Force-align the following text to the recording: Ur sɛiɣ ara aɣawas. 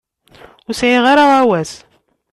Ur 0.67 0.73
sɛiɣ 0.79 1.03
ara 1.11 1.23
aɣawas. 1.25 1.71